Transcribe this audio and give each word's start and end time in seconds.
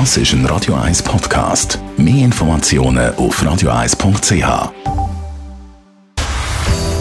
Das 0.00 0.16
ist 0.16 0.32
ein 0.32 0.44
Radio 0.46 0.74
1 0.74 1.04
Podcast. 1.04 1.78
Mehr 1.96 2.24
Informationen 2.24 3.14
auf 3.14 3.40
radio1.ch. 3.40 4.72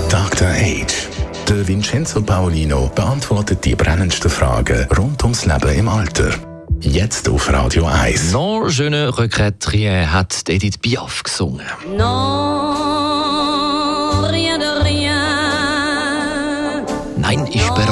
Dr. 0.09 0.47
Age. 0.47 1.09
Der 1.49 1.67
Vincenzo 1.67 2.21
Paolino 2.21 2.91
beantwortet 2.93 3.65
die 3.65 3.73
brennendsten 3.73 4.29
Fragen 4.29 4.87
rund 4.95 5.23
ums 5.23 5.47
Leben 5.47 5.73
im 5.75 5.87
Alter. 5.87 6.29
Jetzt 6.81 7.27
auf 7.29 7.51
Radio 7.51 7.87
1. 7.87 8.31
Non, 8.31 8.69
je 8.69 8.91
ne 8.91 9.09
regrette 9.17 9.71
rien, 9.71 10.13
hat 10.13 10.47
Edith 10.47 10.77
Piaf 10.79 11.23
gesungen. 11.23 11.65
Non, 11.97 12.75
rien 14.29 14.59
de 14.59 14.83
rien. 14.83 15.13
Nein, 17.17 17.47
ich 17.51 17.67
bereue 17.71 17.82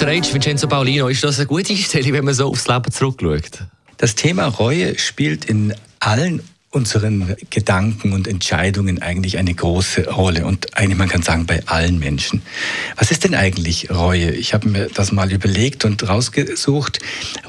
Dr. 0.00 0.14
H. 0.14 0.32
Vincenzo 0.32 0.66
Paolino, 0.66 1.08
ist 1.08 1.22
das 1.22 1.38
eine 1.38 1.46
gute 1.46 1.74
Einstellung, 1.74 2.14
wenn 2.14 2.24
man 2.24 2.32
so 2.32 2.46
aufs 2.46 2.66
Leben 2.66 2.90
zurückschaut? 2.90 3.64
Das 3.98 4.14
Thema 4.14 4.46
Reue 4.46 4.98
spielt 4.98 5.44
in 5.44 5.74
allen 5.98 6.40
unseren 6.72 7.34
Gedanken 7.50 8.12
und 8.12 8.28
Entscheidungen 8.28 9.02
eigentlich 9.02 9.38
eine 9.38 9.52
große 9.52 10.08
Rolle 10.08 10.46
und 10.46 10.76
eigentlich 10.76 10.98
man 10.98 11.08
kann 11.08 11.22
sagen 11.22 11.44
bei 11.44 11.66
allen 11.66 11.98
Menschen. 11.98 12.42
Was 12.94 13.10
ist 13.10 13.24
denn 13.24 13.34
eigentlich 13.34 13.90
Reue? 13.90 14.30
Ich 14.30 14.54
habe 14.54 14.68
mir 14.68 14.86
das 14.86 15.10
mal 15.10 15.32
überlegt 15.32 15.84
und 15.84 16.08
rausgesucht. 16.08 17.00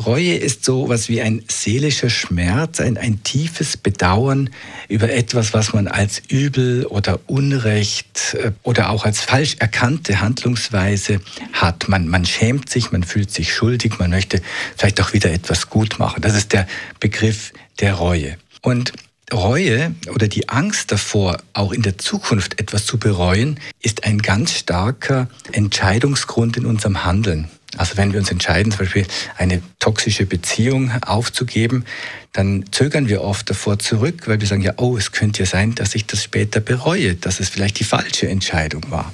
Reue 0.04 0.34
ist 0.34 0.66
so 0.66 0.90
was 0.90 1.08
wie 1.08 1.22
ein 1.22 1.44
seelischer 1.48 2.10
Schmerz, 2.10 2.82
ein, 2.82 2.98
ein 2.98 3.22
tiefes 3.22 3.78
Bedauern 3.78 4.50
über 4.88 5.12
etwas, 5.12 5.54
was 5.54 5.72
man 5.72 5.88
als 5.88 6.24
Übel 6.28 6.88
oder 6.88 7.20
Unrecht 7.28 8.36
äh, 8.42 8.52
oder 8.64 8.90
auch 8.90 9.06
als 9.06 9.22
falsch 9.22 9.58
erkannte 9.60 10.20
Handlungsweise 10.20 11.22
hat. 11.54 11.88
Man, 11.88 12.08
man 12.08 12.26
schämt 12.26 12.72
sich, 12.72 12.92
man 12.92 13.04
fühlt 13.04 13.30
sich 13.30 13.54
schuldig, 13.54 14.00
man 14.00 14.10
möchte 14.10 14.42
vielleicht 14.76 15.00
auch 15.00 15.14
wieder 15.14 15.32
etwas 15.32 15.70
gut 15.70 16.00
machen. 16.00 16.22
Das 16.24 16.36
ist 16.36 16.54
der 16.54 16.68
Begriff 17.00 17.54
der 17.80 17.94
Reue. 17.94 18.38
Und 18.64 18.94
Reue 19.32 19.96
oder 20.14 20.28
die 20.28 20.50
Angst 20.50 20.92
davor, 20.92 21.38
auch 21.54 21.72
in 21.72 21.82
der 21.82 21.98
Zukunft 21.98 22.60
etwas 22.60 22.86
zu 22.86 22.98
bereuen, 22.98 23.60
ist 23.82 24.04
ein 24.04 24.20
ganz 24.20 24.54
starker 24.54 25.28
Entscheidungsgrund 25.52 26.58
in 26.58 26.66
unserem 26.66 27.04
Handeln. 27.06 27.50
Also 27.78 27.96
wenn 27.96 28.12
wir 28.12 28.20
uns 28.20 28.30
entscheiden, 28.30 28.72
zum 28.72 28.80
Beispiel 28.80 29.06
eine 29.38 29.62
toxische 29.80 30.26
Beziehung 30.26 30.92
aufzugeben, 31.04 31.86
dann 32.34 32.66
zögern 32.72 33.08
wir 33.08 33.22
oft 33.22 33.50
davor 33.50 33.80
zurück, 33.80 34.28
weil 34.28 34.42
wir 34.42 34.48
sagen, 34.48 34.62
ja, 34.62 34.74
oh, 34.78 34.98
es 34.98 35.14
könnte 35.14 35.40
ja 35.40 35.46
sein, 35.46 35.74
dass 35.76 35.96
ich 35.96 36.06
das 36.06 36.24
später 36.24 36.60
bereue, 36.60 37.16
dass 37.16 37.40
es 37.40 37.50
vielleicht 37.50 37.80
die 37.80 37.84
falsche 37.86 38.28
Entscheidung 38.28 38.84
war. 38.90 39.12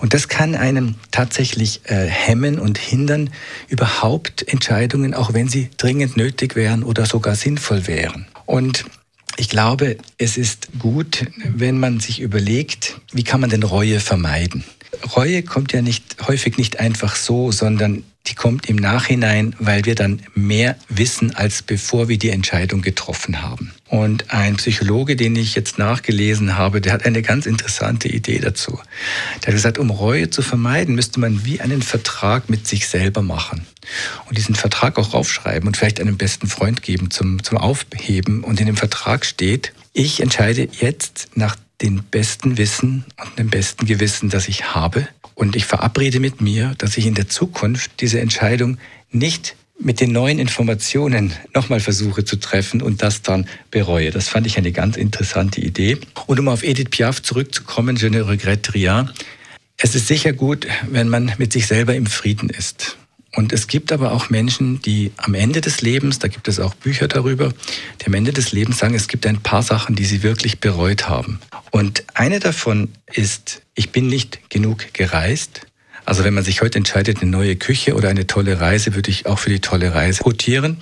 Und 0.00 0.14
das 0.14 0.28
kann 0.28 0.54
einen 0.54 0.96
tatsächlich 1.10 1.82
äh, 1.84 2.06
hemmen 2.06 2.58
und 2.58 2.78
hindern, 2.78 3.30
überhaupt 3.68 4.46
Entscheidungen, 4.48 5.12
auch 5.12 5.34
wenn 5.34 5.48
sie 5.48 5.68
dringend 5.76 6.16
nötig 6.16 6.56
wären 6.56 6.82
oder 6.84 7.04
sogar 7.04 7.36
sinnvoll 7.36 7.86
wären. 7.86 8.26
Und 8.46 8.84
ich 9.42 9.48
glaube, 9.48 9.96
es 10.18 10.36
ist 10.36 10.68
gut, 10.78 11.26
wenn 11.44 11.80
man 11.80 11.98
sich 11.98 12.20
überlegt, 12.20 13.00
wie 13.12 13.24
kann 13.24 13.40
man 13.40 13.50
denn 13.50 13.64
Reue 13.64 13.98
vermeiden? 13.98 14.62
Reue 15.16 15.42
kommt 15.42 15.72
ja 15.72 15.82
nicht, 15.82 16.04
häufig 16.28 16.58
nicht 16.58 16.78
einfach 16.78 17.16
so, 17.16 17.50
sondern 17.50 18.04
die 18.26 18.34
kommt 18.34 18.68
im 18.68 18.76
Nachhinein, 18.76 19.54
weil 19.58 19.84
wir 19.84 19.94
dann 19.94 20.22
mehr 20.34 20.76
wissen, 20.88 21.34
als 21.34 21.62
bevor 21.62 22.08
wir 22.08 22.18
die 22.18 22.30
Entscheidung 22.30 22.80
getroffen 22.80 23.42
haben. 23.42 23.72
Und 23.88 24.32
ein 24.32 24.56
Psychologe, 24.56 25.16
den 25.16 25.34
ich 25.34 25.54
jetzt 25.54 25.78
nachgelesen 25.78 26.56
habe, 26.56 26.80
der 26.80 26.92
hat 26.92 27.04
eine 27.04 27.22
ganz 27.22 27.46
interessante 27.46 28.08
Idee 28.08 28.38
dazu. 28.38 28.78
Der 29.42 29.48
hat 29.48 29.54
gesagt, 29.54 29.78
um 29.78 29.90
Reue 29.90 30.30
zu 30.30 30.40
vermeiden, 30.40 30.94
müsste 30.94 31.18
man 31.18 31.44
wie 31.44 31.60
einen 31.60 31.82
Vertrag 31.82 32.48
mit 32.48 32.66
sich 32.66 32.86
selber 32.86 33.22
machen. 33.22 33.66
Und 34.28 34.38
diesen 34.38 34.54
Vertrag 34.54 34.98
auch 34.98 35.14
aufschreiben 35.14 35.66
und 35.66 35.76
vielleicht 35.76 36.00
einem 36.00 36.16
besten 36.16 36.46
Freund 36.46 36.82
geben 36.82 37.10
zum, 37.10 37.42
zum 37.42 37.58
Aufheben. 37.58 38.44
Und 38.44 38.60
in 38.60 38.66
dem 38.66 38.76
Vertrag 38.76 39.26
steht, 39.26 39.72
ich 39.92 40.20
entscheide 40.20 40.68
jetzt 40.80 41.30
nach 41.34 41.56
dem 41.82 42.04
besten 42.04 42.56
Wissen 42.56 43.04
und 43.22 43.38
dem 43.38 43.50
besten 43.50 43.84
Gewissen, 43.86 44.30
das 44.30 44.48
ich 44.48 44.74
habe. 44.74 45.08
Und 45.34 45.56
ich 45.56 45.64
verabrede 45.64 46.20
mit 46.20 46.40
mir, 46.40 46.74
dass 46.78 46.96
ich 46.96 47.06
in 47.06 47.14
der 47.14 47.28
Zukunft 47.28 48.00
diese 48.00 48.20
Entscheidung 48.20 48.78
nicht 49.10 49.56
mit 49.78 50.00
den 50.00 50.12
neuen 50.12 50.38
Informationen 50.38 51.32
nochmal 51.54 51.80
versuche 51.80 52.24
zu 52.24 52.36
treffen 52.36 52.82
und 52.82 53.02
das 53.02 53.22
dann 53.22 53.46
bereue. 53.70 54.10
Das 54.10 54.28
fand 54.28 54.46
ich 54.46 54.56
eine 54.58 54.72
ganz 54.72 54.96
interessante 54.96 55.60
Idee. 55.60 55.98
Und 56.26 56.38
um 56.38 56.48
auf 56.48 56.62
Edith 56.62 56.90
Piaf 56.90 57.22
zurückzukommen, 57.22 57.96
je 57.96 58.10
ne 58.10 58.26
regrette 58.26 58.74
rien. 58.74 59.10
Es 59.76 59.94
ist 59.94 60.06
sicher 60.06 60.32
gut, 60.32 60.66
wenn 60.88 61.08
man 61.08 61.32
mit 61.38 61.52
sich 61.52 61.66
selber 61.66 61.94
im 61.96 62.06
Frieden 62.06 62.50
ist. 62.50 62.96
Und 63.34 63.52
es 63.52 63.66
gibt 63.66 63.92
aber 63.92 64.12
auch 64.12 64.28
Menschen, 64.28 64.82
die 64.82 65.12
am 65.16 65.34
Ende 65.34 65.62
des 65.62 65.80
Lebens, 65.80 66.18
da 66.18 66.28
gibt 66.28 66.48
es 66.48 66.60
auch 66.60 66.74
Bücher 66.74 67.08
darüber, 67.08 67.52
die 68.00 68.06
am 68.06 68.14
Ende 68.14 68.32
des 68.32 68.52
Lebens 68.52 68.78
sagen, 68.78 68.94
es 68.94 69.08
gibt 69.08 69.26
ein 69.26 69.40
paar 69.40 69.62
Sachen, 69.62 69.96
die 69.96 70.04
sie 70.04 70.22
wirklich 70.22 70.60
bereut 70.60 71.08
haben. 71.08 71.40
Und 71.70 72.04
eine 72.12 72.40
davon 72.40 72.90
ist, 73.10 73.62
ich 73.74 73.90
bin 73.90 74.08
nicht 74.08 74.50
genug 74.50 74.92
gereist. 74.92 75.62
Also 76.04 76.24
wenn 76.24 76.34
man 76.34 76.44
sich 76.44 76.60
heute 76.60 76.78
entscheidet, 76.78 77.22
eine 77.22 77.30
neue 77.30 77.56
Küche 77.56 77.94
oder 77.94 78.10
eine 78.10 78.26
tolle 78.26 78.60
Reise, 78.60 78.94
würde 78.94 79.10
ich 79.10 79.26
auch 79.26 79.38
für 79.38 79.50
die 79.50 79.60
tolle 79.60 79.94
Reise 79.94 80.22
rotieren. 80.24 80.78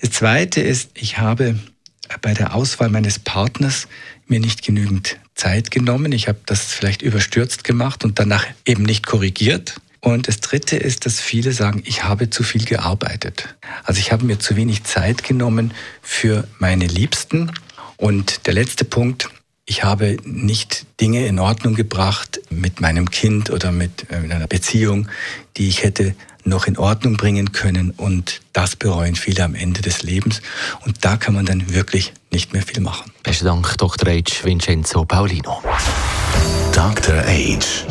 Das 0.00 0.10
zweite 0.10 0.60
ist, 0.60 0.90
ich 0.94 1.18
habe 1.18 1.58
bei 2.20 2.34
der 2.34 2.54
Auswahl 2.54 2.90
meines 2.90 3.18
Partners 3.18 3.88
mir 4.26 4.40
nicht 4.40 4.62
genügend 4.62 5.16
Zeit 5.34 5.70
genommen. 5.70 6.12
Ich 6.12 6.28
habe 6.28 6.38
das 6.44 6.74
vielleicht 6.74 7.00
überstürzt 7.00 7.64
gemacht 7.64 8.04
und 8.04 8.18
danach 8.18 8.44
eben 8.66 8.82
nicht 8.82 9.06
korrigiert. 9.06 9.76
Und 10.04 10.28
das 10.28 10.40
Dritte 10.40 10.76
ist, 10.76 11.06
dass 11.06 11.18
viele 11.18 11.52
sagen, 11.52 11.82
ich 11.86 12.04
habe 12.04 12.28
zu 12.28 12.42
viel 12.42 12.66
gearbeitet. 12.66 13.56
Also 13.84 14.00
ich 14.00 14.12
habe 14.12 14.26
mir 14.26 14.38
zu 14.38 14.54
wenig 14.54 14.84
Zeit 14.84 15.24
genommen 15.24 15.72
für 16.02 16.46
meine 16.58 16.86
Liebsten. 16.86 17.50
Und 17.96 18.46
der 18.46 18.52
letzte 18.52 18.84
Punkt, 18.84 19.30
ich 19.64 19.82
habe 19.82 20.18
nicht 20.24 20.84
Dinge 21.00 21.26
in 21.26 21.38
Ordnung 21.38 21.74
gebracht 21.74 22.38
mit 22.50 22.82
meinem 22.82 23.10
Kind 23.10 23.48
oder 23.48 23.72
mit, 23.72 24.10
äh, 24.10 24.20
mit 24.20 24.30
einer 24.30 24.46
Beziehung, 24.46 25.08
die 25.56 25.68
ich 25.68 25.82
hätte 25.82 26.14
noch 26.44 26.66
in 26.66 26.76
Ordnung 26.76 27.16
bringen 27.16 27.52
können. 27.52 27.90
Und 27.90 28.42
das 28.52 28.76
bereuen 28.76 29.16
viele 29.16 29.42
am 29.42 29.54
Ende 29.54 29.80
des 29.80 30.02
Lebens. 30.02 30.42
Und 30.84 31.02
da 31.06 31.16
kann 31.16 31.32
man 31.32 31.46
dann 31.46 31.72
wirklich 31.72 32.12
nicht 32.30 32.52
mehr 32.52 32.62
viel 32.62 32.82
machen. 32.82 33.10
Besten 33.22 33.46
Dank, 33.46 33.78
Dr. 33.78 34.06
H. 34.12 34.44
Vincenzo 34.44 35.06
Paulino. 35.06 35.62
Dr. 36.74 37.24
Age. 37.26 37.86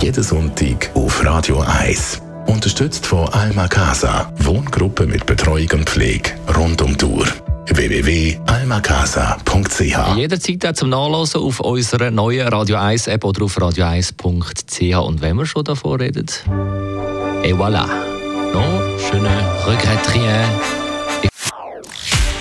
Jeden 0.00 0.22
Sonntag 0.22 0.90
auf 0.94 1.22
Radio 1.24 1.60
1. 1.60 2.20
Unterstützt 2.46 3.06
von 3.06 3.28
Alma 3.28 3.68
Casa. 3.68 4.32
Wohngruppe 4.38 5.06
mit 5.06 5.24
Betreuung 5.26 5.68
und 5.72 5.88
Pflege 5.88 6.30
rund 6.56 6.82
um 6.82 6.96
die 6.96 7.04
Uhr. 7.04 7.26
www.almacasa.ch 7.66 10.16
Jederzeit 10.16 10.66
auch 10.66 10.72
zum 10.72 10.88
Nachlesen 10.90 11.40
auf 11.40 11.60
unserer 11.60 12.10
neuen 12.10 12.48
Radio 12.48 12.76
1 12.76 13.06
App 13.06 13.24
oder 13.24 13.44
auf 13.44 13.56
radio1.ch. 13.56 14.96
Und 14.96 15.22
wenn 15.22 15.36
wir 15.36 15.46
schon 15.46 15.62
davor 15.64 16.00
reden, 16.00 16.26
et 17.42 17.54
voilà. 17.54 17.86
Non, 18.52 18.82
je 19.12 19.18
ne 19.20 19.30
regrette 19.66 20.14
rien. 20.14 20.44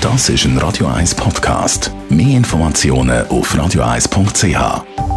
Das 0.02 0.30
ist 0.30 0.46
ein 0.46 0.58
Radio 0.58 0.88
1 0.88 1.14
Podcast. 1.16 1.92
Mehr 2.10 2.38
Informationen 2.38 3.26
auf 3.28 3.54
radio1.ch. 3.56 5.13